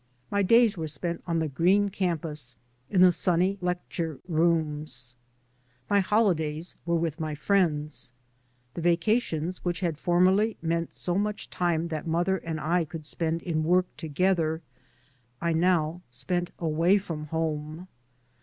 [0.31, 2.57] My days were spent on the green campus,
[2.89, 5.15] in the sunny lecture rooms.
[5.91, 8.11] My holidays were with my friends.
[8.73, 13.05] The vaca tions which had formerly meant so much time that mother and I could
[13.05, 14.63] spend in work together,
[15.39, 17.87] I now spent away from home.